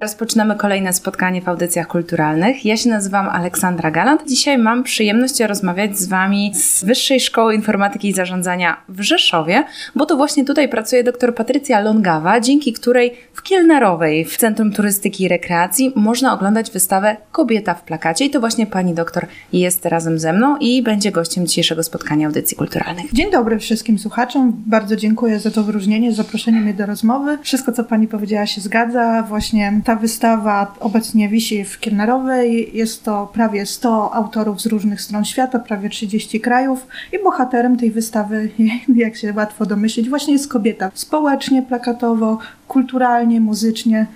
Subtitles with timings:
[0.00, 2.64] Rozpoczynamy kolejne spotkanie w audycjach kulturalnych.
[2.64, 4.22] Ja się nazywam Aleksandra Galant.
[4.28, 10.06] Dzisiaj mam przyjemność rozmawiać z Wami z Wyższej Szkoły Informatyki i Zarządzania w Rzeszowie, bo
[10.06, 15.28] to właśnie tutaj pracuje dr Patrycja Longawa, dzięki której w Kielnarowej, w Centrum Turystyki i
[15.28, 18.24] Rekreacji, można oglądać wystawę Kobieta w plakacie.
[18.24, 22.56] I to właśnie pani doktor jest razem ze mną i będzie gościem dzisiejszego spotkania audycji
[22.56, 23.12] kulturalnych.
[23.12, 24.62] Dzień dobry wszystkim słuchaczom.
[24.66, 27.38] Bardzo dziękuję za to wyróżnienie, zaproszenie mnie do rozmowy.
[27.42, 29.22] Wszystko, co pani powiedziała, się zgadza.
[29.22, 32.70] Właśnie ta wystawa obecnie wisi w Kielnarowej.
[32.76, 37.90] Jest to prawie 100 autorów z różnych stron świata, prawie 30 krajów i bohaterem tej
[37.90, 38.50] wystawy,
[38.96, 40.90] jak się łatwo domyślić, właśnie jest kobieta.
[40.94, 44.06] Społecznie, plakatowo, kulturalnie, muzycznie.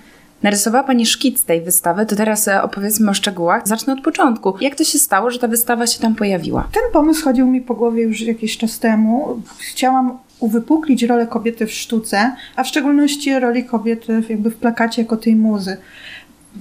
[0.43, 3.67] Narysowała Pani szkic tej wystawy, to teraz e, opowiedzmy o szczegółach.
[3.67, 4.53] Zacznę od początku.
[4.61, 6.67] Jak to się stało, że ta wystawa się tam pojawiła?
[6.71, 9.41] Ten pomysł chodził mi po głowie już jakiś czas temu.
[9.59, 15.17] Chciałam uwypuklić rolę kobiety w sztuce, a w szczególności roli kobiety jakby w plakacie jako
[15.17, 15.77] tej muzy.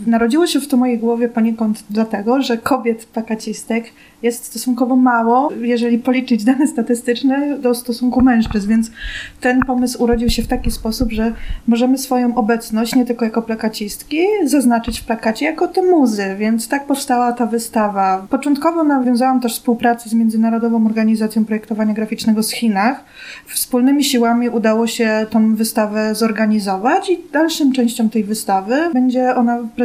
[0.06, 3.84] Narodziło się w to mojej głowie poniekąd dlatego, że kobiet plakacistek
[4.22, 8.90] jest stosunkowo mało, jeżeli policzyć dane statystyczne do stosunku mężczyzn, więc
[9.40, 11.32] ten pomysł urodził się w taki sposób, że
[11.66, 16.86] możemy swoją obecność nie tylko jako plakacistki zaznaczyć w plakacie jako te muzy, więc tak
[16.86, 18.26] powstała ta wystawa.
[18.30, 23.04] Początkowo nawiązałam też współpracę z Międzynarodową Organizacją Projektowania Graficznego z Chinach.
[23.46, 29.83] Wspólnymi siłami udało się tą wystawę zorganizować i dalszą częścią tej wystawy będzie ona prezentowana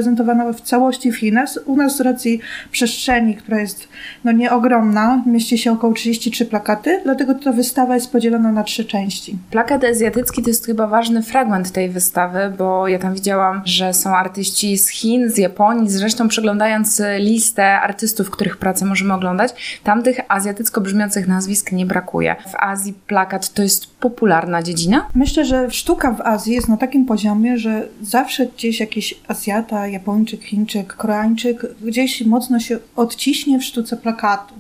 [0.54, 1.50] w całości w Chinach.
[1.66, 2.40] U nas z racji
[2.72, 3.88] przestrzeni, która jest
[4.24, 8.86] no nie ogromna, mieści się około 33 plakaty, dlatego ta wystawa jest podzielona na trzy
[8.86, 9.38] części.
[9.52, 14.16] Plakat azjatycki to jest chyba ważny fragment tej wystawy, bo ja tam widziałam, że są
[14.16, 20.20] artyści z Chin, z Japonii, zresztą przeglądając listę artystów, których pracę możemy oglądać, tam tych
[20.28, 22.36] azjatycko brzmiących nazwisk nie brakuje.
[22.48, 25.08] W Azji plakat to jest popularna dziedzina?
[25.16, 30.44] Myślę, że sztuka w Azji jest na takim poziomie, że zawsze gdzieś jakiś Azjata, Japończyk,
[30.44, 34.56] Chińczyk, Koreańczyk gdzieś mocno się odciśnie w sztuce plakatu.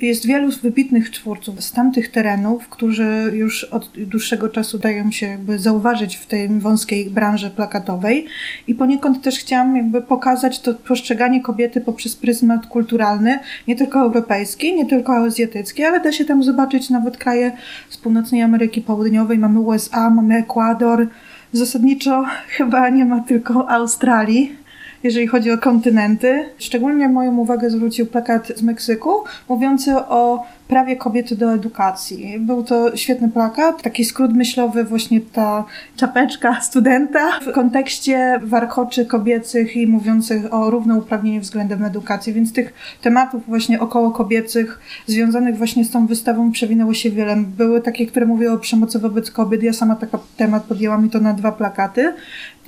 [0.00, 5.58] Jest wielu wybitnych twórców z tamtych terenów, którzy już od dłuższego czasu dają się jakby
[5.58, 8.26] zauważyć w tej wąskiej branży plakatowej.
[8.66, 13.38] I poniekąd też chciałam jakby pokazać to postrzeganie kobiety poprzez pryzmat kulturalny,
[13.68, 17.52] nie tylko europejski, nie tylko azjatycki, ale da się tam zobaczyć nawet kraje
[17.90, 21.06] z północnej Ameryki Południowej, mamy USA, mamy Ekwador,
[21.52, 24.61] zasadniczo chyba nie ma tylko Australii,
[25.02, 26.44] jeżeli chodzi o kontynenty.
[26.58, 32.36] Szczególnie moją uwagę zwrócił plakat z Meksyku, mówiący o prawie kobiety do edukacji.
[32.40, 35.64] Był to świetny plakat, taki skrót myślowy, właśnie ta
[35.96, 42.72] czapeczka studenta w kontekście warkoczy kobiecych i mówiących o równouprawnieniu względem edukacji, więc tych
[43.02, 47.36] tematów właśnie około kobiecych związanych właśnie z tą wystawą przewinęło się wiele.
[47.36, 49.62] Były takie, które mówiły o przemocy wobec kobiet.
[49.62, 52.12] Ja sama taki temat podjęłam i to na dwa plakaty.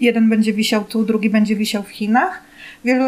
[0.00, 2.42] Jeden będzie wisiał tu, drugi będzie wisiał w Chinach.
[2.84, 3.04] Wielu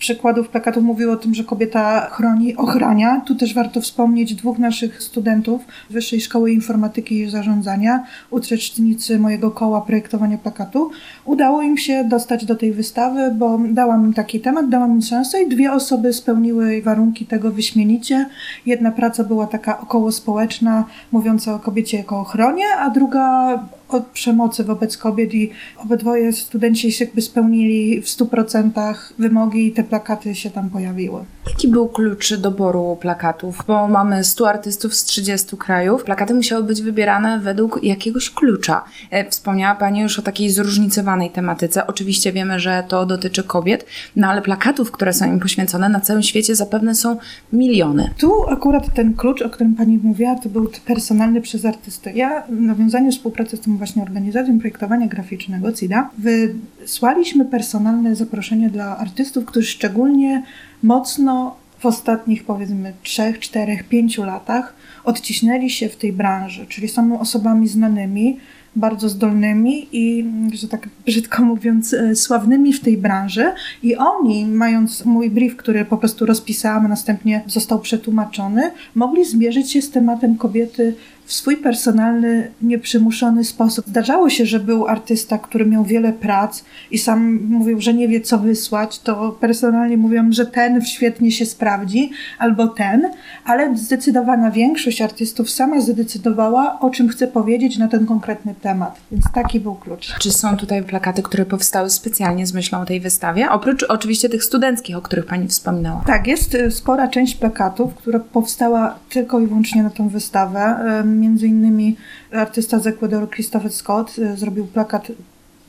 [0.00, 3.22] przykładów plakatów mówiło o tym, że kobieta chroni, ochrania.
[3.26, 9.80] Tu też warto wspomnieć dwóch naszych studentów Wyższej Szkoły Informatyki i Zarządzania, uczestnicy mojego koła
[9.80, 10.90] projektowania plakatu.
[11.24, 15.42] Udało im się dostać do tej wystawy, bo dałam im taki temat, dałam im szansę
[15.42, 18.28] i dwie osoby spełniły warunki tego wyśmienicie.
[18.66, 23.58] Jedna praca była taka około społeczna, mówiąca o kobiecie jako ochronie, a druga
[23.88, 29.84] od przemocy wobec kobiet i obydwoje studenci się jakby spełnili w 100% wymogi i te
[29.90, 31.24] plakaty się tam pojawiły.
[31.48, 33.64] Jaki był klucz doboru plakatów?
[33.66, 36.04] Bo mamy 100 artystów z 30 krajów.
[36.04, 38.84] Plakaty musiały być wybierane według jakiegoś klucza.
[39.10, 41.86] E, wspomniała Pani już o takiej zróżnicowanej tematyce.
[41.86, 43.86] Oczywiście wiemy, że to dotyczy kobiet,
[44.16, 47.16] no ale plakatów, które są im poświęcone na całym świecie zapewne są
[47.52, 48.10] miliony.
[48.18, 52.12] Tu akurat ten klucz, o którym Pani mówiła, to był personalny przez artystę.
[52.12, 58.98] Ja w nawiązaniu współpracy z tą właśnie organizacją projektowania graficznego CIDA wysłaliśmy personalne zaproszenie dla
[58.98, 60.42] artystów, którzy szczególnie
[60.82, 64.74] mocno w ostatnich powiedzmy 3, 4, 5 latach
[65.04, 68.36] odciśnęli się w tej branży, czyli są osobami znanymi,
[68.76, 73.52] bardzo zdolnymi i, że tak brzydko mówiąc, e, sławnymi w tej branży.
[73.82, 79.72] I oni, mając mój brief, który po prostu rozpisałam, a następnie został przetłumaczony, mogli zmierzyć
[79.72, 80.94] się z tematem kobiety
[81.30, 83.84] w swój personalny, nieprzymuszony sposób.
[83.88, 88.20] Zdarzało się, że był artysta, który miał wiele prac i sam mówił, że nie wie
[88.20, 93.10] co wysłać, to personalnie mówią, że ten świetnie się sprawdzi, albo ten,
[93.44, 99.00] ale zdecydowana większość artystów sama zdecydowała, o czym chce powiedzieć na ten konkretny temat.
[99.12, 100.14] Więc taki był klucz.
[100.18, 103.50] Czy są tutaj plakaty, które powstały specjalnie z myślą o tej wystawie?
[103.50, 106.02] Oprócz oczywiście tych studenckich, o których Pani wspominała.
[106.06, 110.76] Tak, jest y, spora część plakatów, która powstała tylko i wyłącznie na tą wystawę.
[111.20, 111.96] Między innymi
[112.32, 115.12] artysta z Ekwadoru Christopher Scott y, zrobił plakat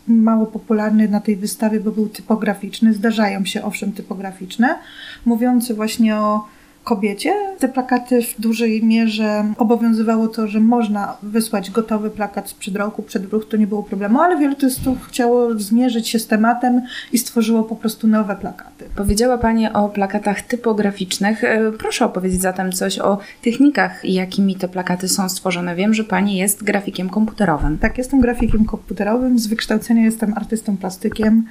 [0.08, 2.94] mało popularny na tej wystawie, bo był typograficzny.
[2.94, 4.80] Zdarzają się owszem typograficzne,
[5.26, 6.48] mówiący właśnie o
[6.84, 7.34] kobiecie.
[7.60, 13.34] Te plakaty w dużej mierze obowiązywało to, że można wysłać gotowy plakat sprzed roku, przed
[13.34, 16.82] ruch, to nie było problemu, ale wielu turystów chciało zmierzyć się z tematem
[17.14, 18.86] i stworzyło po prostu nowe plakaty.
[18.96, 21.44] Powiedziała Pani o plakatach typograficznych.
[21.44, 25.76] E, Proszę opowiedzieć zatem coś o technikach, jakimi te plakaty są stworzone.
[25.76, 27.78] Wiem, że Pani jest grafikiem komputerowym.
[27.78, 31.46] Tak, jestem grafikiem komputerowym, z wykształcenia jestem artystą plastykiem,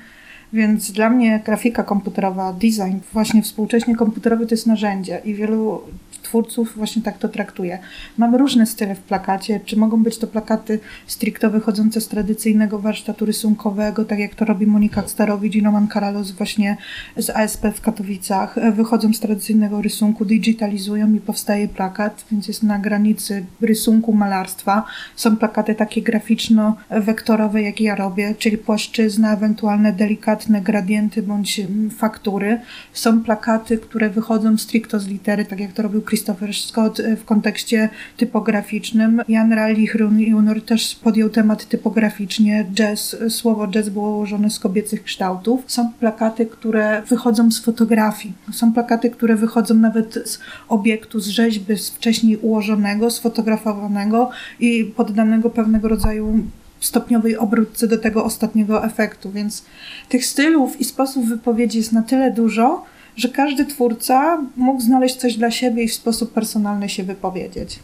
[0.53, 5.83] więc dla mnie grafika komputerowa, design, właśnie współcześnie komputerowy to jest narzędzie i wielu
[6.31, 7.79] twórców właśnie tak to traktuje.
[8.19, 13.25] Mamy różne style w plakacie, czy mogą być to plakaty stricte wychodzące z tradycyjnego warsztatu
[13.27, 16.77] rysunkowego, tak jak to robi Monika Starowicz i Roman Karalos właśnie
[17.17, 18.57] z ASP w Katowicach.
[18.75, 24.85] Wychodzą z tradycyjnego rysunku, digitalizują i powstaje plakat, więc jest na granicy rysunku, malarstwa.
[25.17, 32.61] Są plakaty takie graficzno-wektorowe, jak ja robię, czyli płaszczyzna, ewentualne delikatne gradienty bądź mm, faktury.
[32.93, 37.25] Są plakaty, które wychodzą stricte z litery, tak jak to robił Christopher Scott e, w
[37.25, 39.23] kontekście typograficznym.
[39.29, 40.63] Jan Rallich Jr.
[40.63, 42.67] też podjął temat typograficznie.
[42.75, 45.61] Jazz, słowo jazz było ułożone z kobiecych kształtów.
[45.67, 48.35] Są plakaty, które wychodzą z fotografii.
[48.53, 50.39] Są plakaty, które wychodzą nawet z
[50.69, 54.31] obiektu, z rzeźby z wcześniej ułożonego, sfotografowanego
[54.61, 56.39] i poddanego pewnego rodzaju
[56.81, 59.31] stopniowej obróbce do tego ostatniego efektu.
[59.31, 59.65] Więc
[60.09, 62.85] tych stylów i sposób wypowiedzi jest na tyle dużo,
[63.17, 67.81] że każdy twórca mógł znaleźć coś dla siebie i w sposób personalny się wypowiedzieć.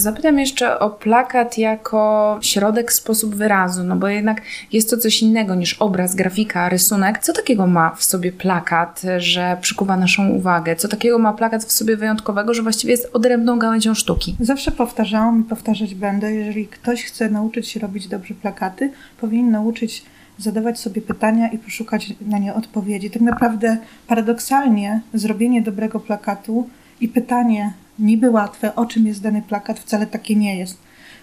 [0.00, 4.42] Zapytam jeszcze o plakat jako środek, sposób wyrazu, no bo jednak
[4.72, 7.18] jest to coś innego niż obraz, grafika, rysunek.
[7.18, 10.76] Co takiego ma w sobie plakat, że przykuwa naszą uwagę?
[10.76, 14.36] Co takiego ma plakat w sobie wyjątkowego, że właściwie jest odrębną gałęzią sztuki?
[14.40, 20.02] Zawsze powtarzałam i powtarzać będę, jeżeli ktoś chce nauczyć się robić dobrze plakaty, powinien nauczyć
[20.38, 23.10] zadawać sobie pytania i poszukać na nie odpowiedzi.
[23.10, 26.68] Tak naprawdę paradoksalnie zrobienie dobrego plakatu
[27.00, 30.78] i pytanie niby łatwe, o czym jest dany plakat, wcale takie nie jest.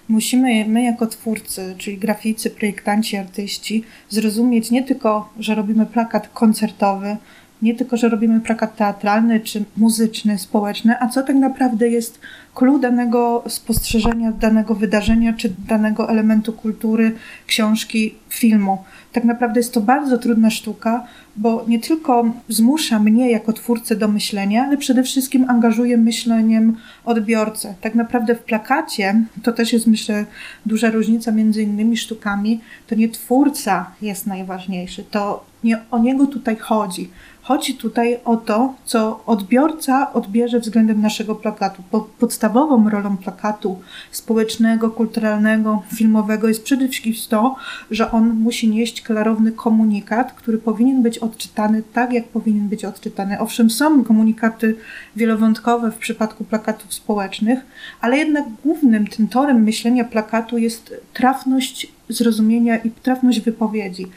[0.07, 7.18] Musimy my jako twórcy, czyli graficy, projektanci, artyści, zrozumieć nie tylko, że robimy plakat koncertowy,
[7.62, 12.19] nie tylko, że robimy plakat teatralny, czy muzyczny, społeczny, a co tak naprawdę jest
[12.56, 17.12] clue danego spostrzeżenia, danego wydarzenia, czy danego elementu kultury,
[17.48, 18.77] książki, filmu.
[19.13, 24.07] Tak naprawdę jest to bardzo trudna sztuka, bo nie tylko zmusza mnie jako twórcę do
[24.07, 27.75] myślenia, ale przede wszystkim angażuje myśleniem odbiorcę.
[27.81, 30.25] Tak naprawdę w plakacie, to też jest myślę
[30.65, 36.56] duża różnica między innymi sztukami, to nie twórca jest najważniejszy, to nie o niego tutaj
[36.56, 37.10] chodzi.
[37.47, 41.83] Chodzi tutaj o to, co odbiorca odbierze względem naszego plakatu.
[42.19, 43.79] Podstawową rolą plakatu
[44.11, 47.55] społecznego, kulturalnego, filmowego jest przede wszystkim to,
[47.91, 53.39] że on musi nieść klarowny komunikat, który powinien być odczytany tak, jak powinien być odczytany.
[53.39, 54.75] Owszem, są komunikaty
[55.15, 57.59] wielowątkowe w przypadku plakatów społecznych,
[58.01, 64.07] ale jednak głównym tym torem myślenia plakatu jest trafność zrozumienia i trafność wypowiedzi.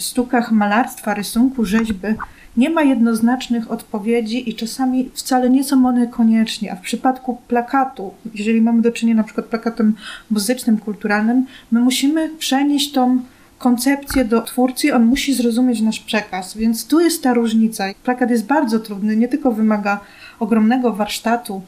[0.00, 2.08] Sztukach malarstwa, rysunku, rzeźby
[2.56, 6.72] nie ma jednoznacznych odpowiedzi i czasami wcale nie są one koniecznie.
[6.72, 9.94] A w przypadku plakatu, jeżeli mamy do czynienia na przykład plakatem
[10.30, 13.20] muzycznym, kulturalnym, my musimy przenieść tą
[13.58, 17.84] koncepcję do twórcy, on musi zrozumieć nasz przekaz, więc tu jest ta różnica.
[18.04, 20.00] Plakat jest bardzo trudny, nie tylko wymaga
[20.38, 21.62] ogromnego warsztatu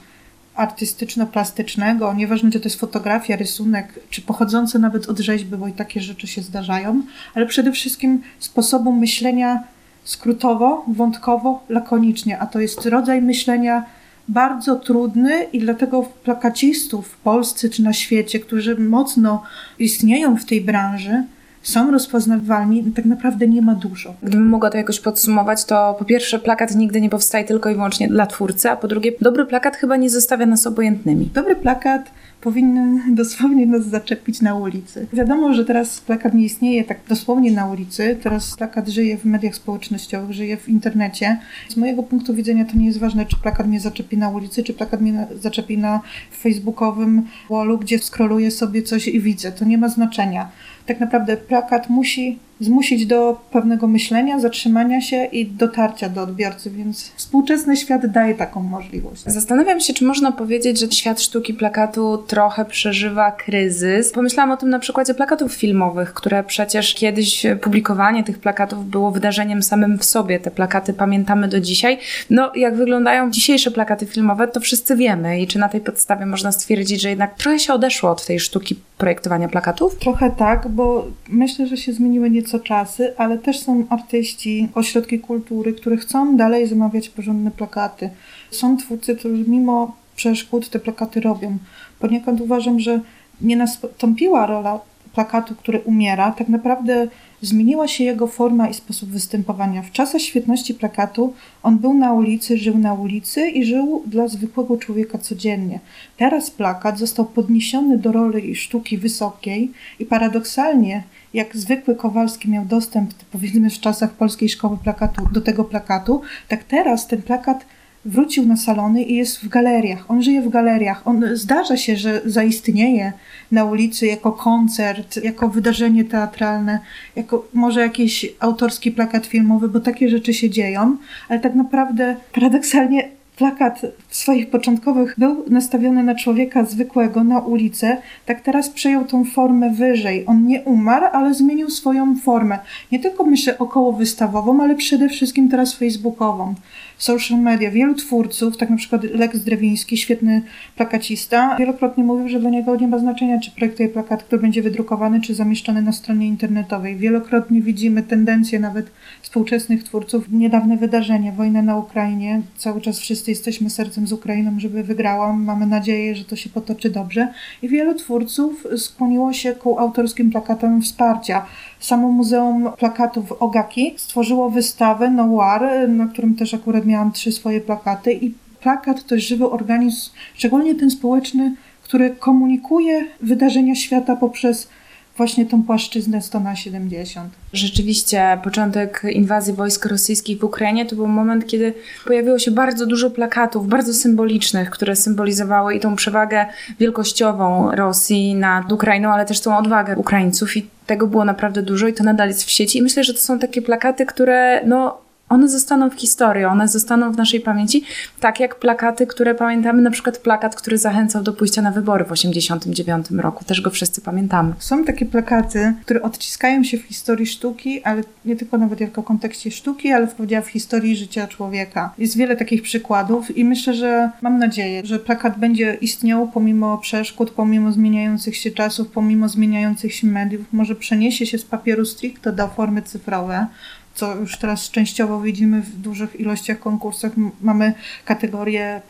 [0.57, 6.01] artystyczno-plastycznego, nieważne czy to jest fotografia, rysunek, czy pochodzące nawet od rzeźby, bo i takie
[6.01, 7.03] rzeczy się zdarzają,
[7.35, 9.65] ale przede wszystkim sposobu myślenia
[10.05, 13.85] skrótowo, wątkowo, lakonicznie, a to jest rodzaj myślenia
[14.29, 19.43] bardzo trudny i dlatego plakacistów w Polsce czy na świecie, którzy mocno
[19.79, 21.25] istnieją w tej branży,
[21.63, 24.15] są rozpoznawalni, tak naprawdę nie ma dużo.
[24.23, 28.09] Gdybym mogła to jakoś podsumować, to po pierwsze plakat nigdy nie powstaje tylko i wyłącznie
[28.09, 31.31] dla twórcy, a po drugie dobry plakat chyba nie zostawia nas obojętnymi.
[31.35, 32.11] Dobry plakat
[32.43, 35.07] powinien dosłownie nas zaczepić na ulicy.
[35.13, 38.17] Wiadomo, że teraz plakat nie istnieje tak dosłownie na ulicy.
[38.23, 41.39] Teraz plakat żyje w mediach społecznościowych, żyje w internecie.
[41.69, 44.75] Z mojego punktu widzenia to nie jest ważne, czy plakat mnie zaczepi na ulicy, czy
[44.75, 46.01] plakat mnie zaczepi na
[46.43, 49.53] facebookowym wallu, gdzie scrolluję sobie coś i widzę.
[49.53, 50.49] To nie ma znaczenia.
[50.87, 57.13] Tak naprawdę plakat musi zmusić do pewnego myślenia, zatrzymania się i dotarcia do odbiorcy, więc
[57.17, 59.23] współczesny świat daje taką możliwość.
[59.27, 64.13] Zastanawiam się, czy można powiedzieć, że świat sztuki plakatu trochę przeżywa kryzys.
[64.13, 69.63] Pomyślałam o tym na przykładzie plakatów filmowych, które przecież kiedyś publikowanie tych plakatów było wydarzeniem
[69.63, 70.41] samym w sobie.
[70.41, 71.99] Te plakaty pamiętamy do dzisiaj.
[72.31, 76.53] No, jak wyglądają dzisiejsze plakaty filmowe, to wszyscy wiemy i czy na tej podstawie można
[76.53, 79.99] stwierdzić, że jednak trochę się odeszło od tej sztuki projektowania plakatów?
[79.99, 85.73] Trochę tak, bo myślę, że się zmieniły nieco czasy, ale też są artyści, ośrodki kultury,
[85.73, 88.11] które chcą dalej zamawiać porządne plakaty.
[88.51, 91.59] Są twórcy, którzy mimo przeszkód te plakaty robią.
[91.99, 93.01] Poniekąd uważam, że
[93.41, 94.81] nie nastąpiła rola
[95.15, 96.33] plakatu, który umiera.
[96.33, 97.09] Tak naprawdę
[97.43, 99.83] zmieniła się jego forma i sposób występowania.
[99.83, 104.77] W czasach świetności plakatu on był na ulicy, żył na ulicy i żył dla zwykłego
[104.77, 105.81] człowieka codziennie.
[106.17, 111.03] Teraz plakat został podniesiony do roli sztuki wysokiej i paradoksalnie,
[111.35, 116.65] jak zwykły Kowalski miał dostęp, powiedzmy w czasach Polskiej Szkoły Plakatu, do tego plakatu, tak
[116.65, 117.65] teraz ten plakat
[118.05, 120.05] wrócił na salony i jest w galeriach.
[120.09, 121.07] On żyje w galeriach.
[121.07, 123.13] On zdarza się, że zaistnieje
[123.51, 126.79] na ulicy jako koncert, jako wydarzenie teatralne,
[127.17, 130.97] jako może jakiś autorski plakat filmowy, bo takie rzeczy się dzieją,
[131.29, 137.97] ale tak naprawdę paradoksalnie plakat w swoich początkowych był nastawiony na człowieka zwykłego, na ulicę,
[138.27, 140.25] tak teraz przejął tą formę wyżej.
[140.27, 142.59] On nie umarł, ale zmienił swoją formę.
[142.93, 146.55] Nie tylko myślę około wystawową, ale przede wszystkim teraz facebookową
[147.03, 147.71] social media.
[147.71, 150.43] Wielu twórców, tak na przykład Lex Drewiński, świetny
[150.77, 155.21] plakacista, wielokrotnie mówił, że dla niego nie ma znaczenia, czy projektuje plakat, który będzie wydrukowany,
[155.21, 156.97] czy zamieszczony na stronie internetowej.
[156.97, 158.91] Wielokrotnie widzimy tendencje nawet
[159.23, 160.31] współczesnych twórców.
[160.31, 162.43] Niedawne wydarzenie, wojna na Ukrainie.
[162.57, 165.33] Cały czas wszyscy jesteśmy sercem z Ukrainą, żeby wygrała.
[165.33, 167.29] Mamy nadzieję, że to się potoczy dobrze.
[167.63, 171.47] I wielu twórców skłoniło się ku autorskim plakatom wsparcia.
[171.83, 178.13] Samo Muzeum Plakatów Ogaki stworzyło wystawę Noir, na którym też akurat miałam trzy swoje plakaty
[178.13, 184.69] i plakat to żywy organizm, szczególnie ten społeczny, który komunikuje wydarzenia świata poprzez
[185.17, 187.33] właśnie tą płaszczyznę 100 na 70.
[187.53, 191.75] Rzeczywiście, początek inwazji wojsk rosyjskich w Ukrainie to był moment, kiedy
[192.07, 196.47] pojawiło się bardzo dużo plakatów, bardzo symbolicznych, które symbolizowały i tą przewagę
[196.81, 201.93] wielkościową Rosji nad Ukrainą, ale też tą odwagę Ukraińców i tego było naprawdę dużo i
[201.93, 202.79] to nadal jest w sieci.
[202.79, 205.02] I myślę, że to są takie plakaty, które no,
[205.33, 207.85] one zostaną w historii, one zostaną w naszej pamięci,
[208.21, 212.09] tak jak plakaty, które pamiętamy, na przykład plakat, który zachęcał do pójścia na wybory w
[212.09, 214.55] 1989 roku, też go wszyscy pamiętamy.
[214.59, 219.51] Są takie plakaty, które odciskają się w historii sztuki, ale nie tylko nawet jako kontekście
[219.51, 221.95] sztuki, ale w, w historii życia człowieka.
[221.99, 227.31] Jest wiele takich przykładów i myślę, że mam nadzieję, że plakat będzie istniał pomimo przeszkód,
[227.31, 232.49] pomimo zmieniających się czasów, pomimo zmieniających się mediów, może przeniesie się z papieru stricte do
[232.49, 233.47] formy cyfrowe,
[233.95, 237.13] co już teraz częściowo widzimy w dużych ilościach konkursach.
[237.41, 238.81] Mamy kategorię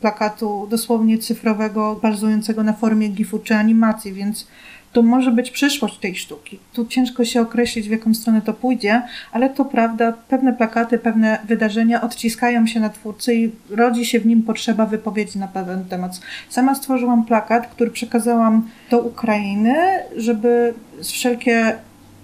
[0.00, 4.46] plakatu dosłownie cyfrowego, bazującego na formie GIF-u czy animacji, więc
[4.92, 6.58] to może być przyszłość tej sztuki.
[6.72, 9.02] Tu ciężko się określić, w jaką stronę to pójdzie,
[9.32, 14.26] ale to prawda, pewne plakaty, pewne wydarzenia odciskają się na twórcy i rodzi się w
[14.26, 16.20] nim potrzeba wypowiedzi na pewien temat.
[16.48, 19.74] Sama stworzyłam plakat, który przekazałam do Ukrainy,
[20.16, 21.76] żeby wszelkie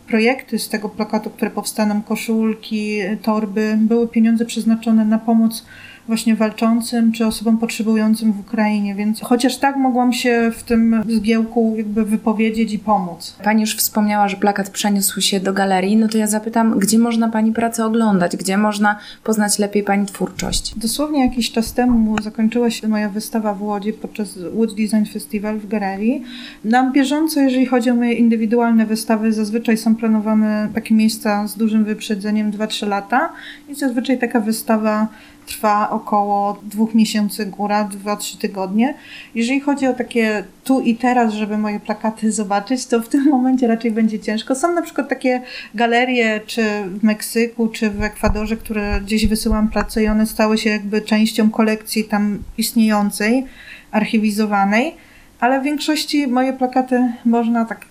[0.08, 5.66] projekty z tego plakatu, które powstaną, koszulki, torby, były pieniądze przeznaczone na pomoc
[6.08, 11.74] właśnie walczącym czy osobom potrzebującym w Ukrainie, więc chociaż tak mogłam się w tym zgiełku
[11.76, 13.36] jakby wypowiedzieć i pomóc.
[13.44, 17.28] Pani już wspomniała, że plakat przeniósł się do galerii, no to ja zapytam, gdzie można
[17.28, 20.74] Pani pracę oglądać, gdzie można poznać lepiej Pani twórczość?
[20.78, 25.68] Dosłownie jakiś czas temu zakończyła się moja wystawa w Łodzi podczas Łódź Design Festival w
[25.68, 26.22] galerii.
[26.64, 31.84] Na bieżąco, jeżeli chodzi o moje indywidualne wystawy, zazwyczaj są planowane takie miejsca z dużym
[31.84, 33.32] wyprzedzeniem 2-3 lata
[33.68, 35.08] i zazwyczaj taka wystawa
[35.48, 38.94] trwa około dwóch miesięcy góra, dwa, trzy tygodnie.
[39.34, 43.66] Jeżeli chodzi o takie tu i teraz, żeby moje plakaty zobaczyć, to w tym momencie
[43.66, 44.54] raczej będzie ciężko.
[44.54, 45.42] Są na przykład takie
[45.74, 50.70] galerie, czy w Meksyku, czy w Ekwadorze, które gdzieś wysyłam pracę i one stały się
[50.70, 53.46] jakby częścią kolekcji tam istniejącej,
[53.90, 54.94] archiwizowanej,
[55.40, 57.86] ale w większości moje plakaty można tak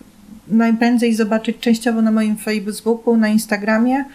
[0.48, 4.06] najprędzej zobaczyć częściowo na moim Facebooku, na Instagramie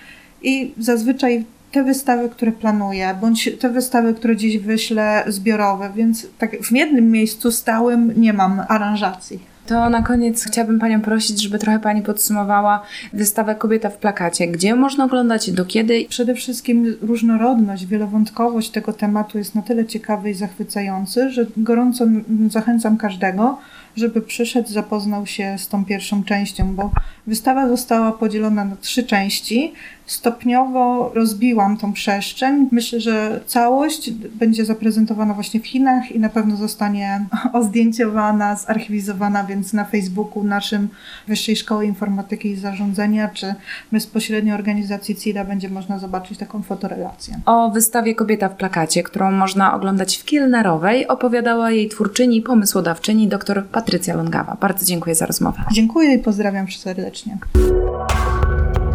[0.43, 6.63] i zazwyczaj te wystawy, które planuję, bądź te wystawy, które gdzieś wyślę zbiorowe, więc tak
[6.63, 9.53] w jednym miejscu stałym nie mam aranżacji.
[9.67, 14.49] To na koniec chciałabym Panią prosić, żeby trochę Pani podsumowała wystawę Kobieta w plakacie.
[14.49, 16.07] Gdzie można oglądać, do kiedy?
[16.09, 22.07] Przede wszystkim różnorodność, wielowątkowość tego tematu jest na tyle ciekawy i zachwycający, że gorąco
[22.51, 23.59] zachęcam każdego,
[23.97, 26.91] żeby przyszedł, zapoznał się z tą pierwszą częścią, bo
[27.27, 29.73] wystawa została podzielona na trzy części.
[30.13, 32.69] Stopniowo rozbiłam tą przestrzeń.
[32.73, 39.73] Myślę, że całość będzie zaprezentowana właśnie w Chinach i na pewno zostanie ozdjęciowana, zarchiwizowana, więc
[39.73, 40.89] na Facebooku naszym
[41.29, 43.55] Wyższej Szkoły Informatyki i Zarządzania, czy
[43.93, 47.41] bezpośrednio organizacji CIDA będzie można zobaczyć taką fotorelację.
[47.47, 53.29] O wystawie Kobieta w plakacie, którą można oglądać w Kielnerowej, opowiadała jej twórczyni i pomysłodawczyni
[53.29, 54.57] dr Patrycja Longawa.
[54.61, 55.63] Bardzo dziękuję za rozmowę.
[55.73, 57.39] Dziękuję i pozdrawiam serdecznie.